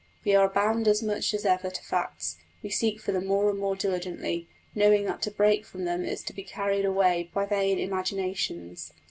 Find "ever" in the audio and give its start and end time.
1.45-1.69